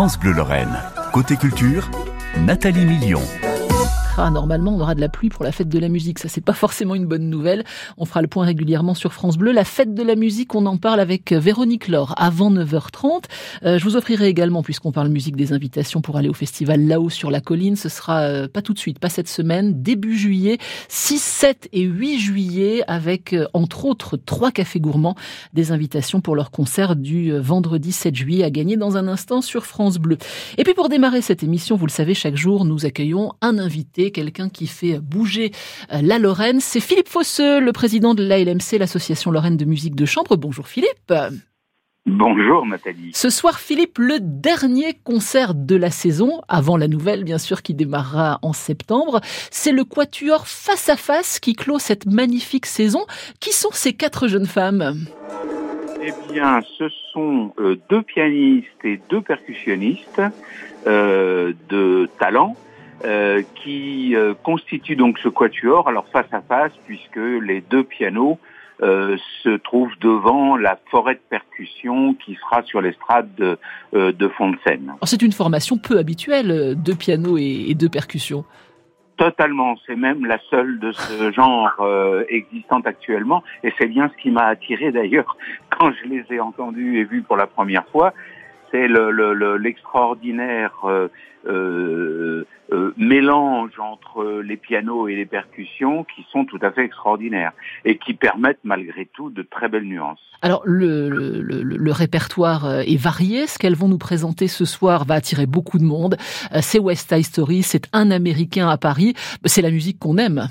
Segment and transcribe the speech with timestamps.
[0.00, 0.78] France Bleu Lorraine.
[1.12, 1.90] Côté culture,
[2.38, 3.20] Nathalie Million.
[4.22, 6.18] Ah, normalement, on aura de la pluie pour la fête de la musique.
[6.18, 7.64] Ça, c'est pas forcément une bonne nouvelle.
[7.96, 9.50] On fera le point régulièrement sur France Bleu.
[9.50, 13.24] La fête de la musique, on en parle avec Véronique Laure avant 9h30.
[13.64, 17.08] Euh, je vous offrirai également, puisqu'on parle musique, des invitations pour aller au festival là-haut
[17.08, 17.76] sur la colline.
[17.76, 20.58] Ce sera euh, pas tout de suite, pas cette semaine, début juillet,
[20.88, 25.14] 6, 7 et 8 juillet, avec euh, entre autres trois cafés gourmands,
[25.54, 29.64] des invitations pour leur concert du vendredi 7 juillet à gagner dans un instant sur
[29.64, 30.18] France Bleu.
[30.58, 34.09] Et puis pour démarrer cette émission, vous le savez, chaque jour, nous accueillons un invité
[34.10, 35.52] quelqu'un qui fait bouger
[35.92, 36.60] euh, la Lorraine.
[36.60, 40.36] C'est Philippe Fosseux, le président de l'ALMC, l'Association Lorraine de musique de chambre.
[40.36, 41.12] Bonjour Philippe.
[42.06, 43.10] Bonjour Nathalie.
[43.12, 47.74] Ce soir, Philippe, le dernier concert de la saison, avant la nouvelle bien sûr qui
[47.74, 53.04] démarrera en septembre, c'est le Quatuor Face à Face qui clôt cette magnifique saison.
[53.38, 54.94] Qui sont ces quatre jeunes femmes?
[56.02, 60.22] Eh bien, ce sont euh, deux pianistes et deux percussionnistes
[60.86, 62.56] euh, de talent
[63.04, 68.38] euh, qui euh, constitue donc ce quatuor, alors face à face, puisque les deux pianos
[68.82, 73.58] euh, se trouvent devant la forêt de percussion qui sera sur l'estrade de,
[73.92, 74.92] de fond de scène.
[75.04, 78.44] C'est une formation peu habituelle, deux pianos et, deux percussions.
[79.20, 84.22] Totalement, c'est même la seule de ce genre euh, existante actuellement, et c'est bien ce
[84.22, 85.36] qui m'a attiré d'ailleurs
[85.78, 88.14] quand je les ai entendus et vus pour la première fois,
[88.70, 91.10] c'est l'extraordinaire le,
[91.46, 97.52] euh, euh, mélange entre les pianos et les percussions qui sont tout à fait extraordinaires
[97.84, 100.20] et qui permettent malgré tout de très belles nuances.
[100.42, 103.48] Alors le, le, le, répertoire euh, est varié.
[103.48, 106.16] Ce qu'elles vont nous présenter ce soir va attirer beaucoup de monde.
[106.52, 109.14] Euh, c'est West Side Story, c'est un Américain à Paris.
[109.44, 110.48] C'est la musique qu'on aime.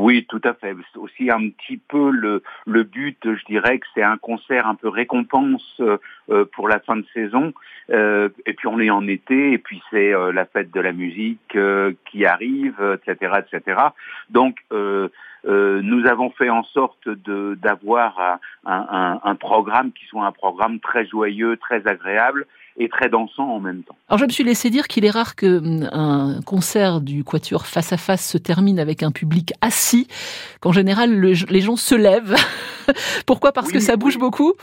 [0.00, 0.76] Oui, tout à fait.
[0.92, 4.76] C'est aussi un petit peu le, le but, je dirais que c'est un concert un
[4.76, 7.52] peu récompense euh, pour la fin de saison.
[7.90, 10.92] Euh, et puis on est en été, et puis c'est euh, la fête de la
[10.92, 11.58] musique
[12.04, 13.80] qui arrive, etc., etc.
[14.30, 14.58] Donc
[15.82, 21.06] nous avons fait en sorte d'avoir un, un, un programme qui soit un programme très
[21.06, 22.46] joyeux, très agréable
[22.78, 23.96] et très dansant en même temps.
[24.08, 27.92] Alors je me suis laissé dire qu'il est rare que hum, concert du Quatuor face
[27.92, 30.06] à face se termine avec un public assis,
[30.60, 32.36] qu'en général les gens se lèvent.
[33.26, 33.52] Pourquoi?
[33.52, 34.54] Parce que ça bouge beaucoup?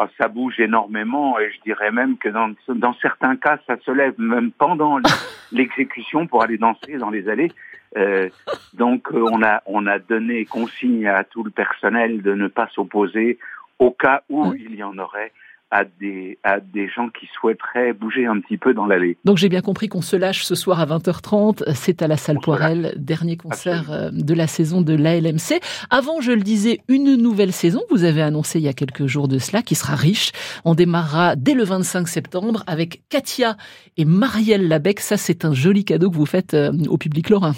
[0.00, 3.90] Ah, ça bouge énormément et je dirais même que dans, dans certains cas, ça se
[3.90, 4.98] lève même pendant
[5.52, 7.50] l'exécution pour aller danser dans les allées.
[7.96, 8.28] Euh,
[8.74, 12.68] donc euh, on a on a donné consigne à tout le personnel de ne pas
[12.74, 13.38] s'opposer
[13.78, 15.32] au cas où il y en aurait
[15.70, 19.18] à des, à des gens qui souhaiteraient bouger un petit peu dans l'allée.
[19.24, 21.74] Donc j'ai bien compris qu'on se lâche ce soir à 20h30.
[21.74, 25.60] C'est à la salle Poirel, dernier concert euh, de la saison de l'ALMC.
[25.90, 27.82] Avant, je le disais, une nouvelle saison.
[27.90, 30.32] Vous avez annoncé il y a quelques jours de cela, qui sera riche.
[30.64, 33.56] On démarrera dès le 25 septembre avec Katia
[33.96, 35.00] et Marielle Labec.
[35.00, 36.56] Ça, c'est un joli cadeau que vous faites
[36.88, 37.52] au public lorrain.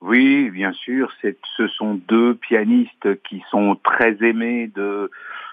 [0.00, 1.12] Oui, bien sûr.
[1.56, 5.10] Ce sont deux pianistes qui sont très aimés de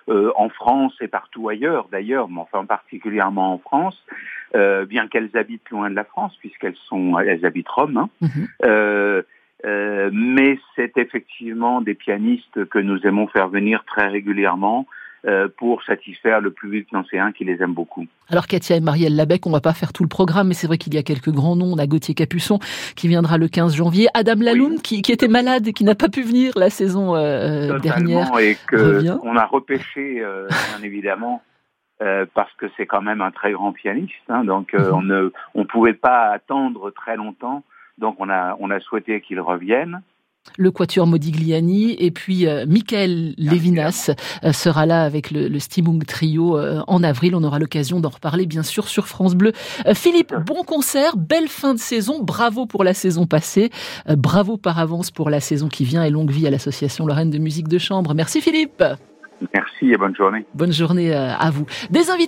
[0.08, 4.06] euh, en France et partout ailleurs d'ailleurs, mais enfin particulièrement en France,
[4.54, 7.98] euh, bien qu'elles habitent loin de la France puisqu'elles sont elles habitent Rome.
[7.98, 8.10] Hein.
[8.22, 8.48] Mhm.
[9.66, 15.05] Euh, mais c'est effectivement des pianistes que nous aimons faire venir très régulièrement euh,
[15.58, 18.06] pour satisfaire le public nancéen qui les aime beaucoup.
[18.30, 20.78] Alors Katia et Marielle Labec, on va pas faire tout le programme, mais c'est vrai
[20.78, 21.74] qu'il y a quelques grands noms.
[21.74, 22.60] On a Gauthier Capuçon
[22.96, 26.10] qui viendra le 15 janvier, Adam Laloun qui, qui, était malade et qui n'a pas
[26.10, 28.38] pu venir la saison euh, dernière.
[28.40, 31.42] Et que on a repêché, euh, bien évidemment.
[32.02, 34.94] Euh, parce que c'est quand même un très grand pianiste, hein, donc euh, mhm.
[34.94, 37.64] on ne on pouvait pas attendre très longtemps,
[37.98, 40.02] donc on a on a souhaité qu'il revienne
[40.58, 44.12] le Quatuor Modigliani et puis euh, Michael Levinas
[44.44, 47.36] euh, sera là avec le, le Stimung Trio euh, en avril.
[47.36, 49.52] On aura l'occasion d'en reparler bien sûr sur France Bleu.
[49.94, 52.24] Philippe, bon concert, belle fin de saison.
[52.24, 53.70] Bravo pour la saison passée.
[54.08, 57.38] bravo par avance pour la saison qui vient et longue vie à l'association Lorraine de
[57.38, 58.14] musique de chambre.
[58.14, 58.84] Merci Philippe.
[59.54, 60.46] Merci et bonne journée.
[60.54, 61.66] Bonne journée à vous.
[61.90, 62.24] Des invités